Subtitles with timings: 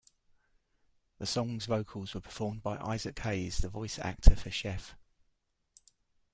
[1.19, 4.95] The song's vocals were performed by Isaac Hayes, the voice actor for Chef.